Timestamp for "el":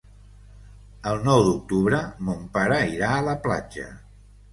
1.11-1.19